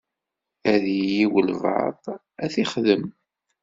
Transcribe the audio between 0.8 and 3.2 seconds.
yili walebɛaḍ ara t-ixedmen.